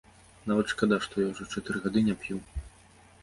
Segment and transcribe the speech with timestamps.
[0.51, 2.37] Нават шкада, што я ўжо чатыры гады не п'ю.